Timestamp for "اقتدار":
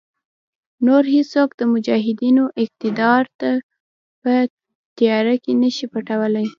2.63-3.23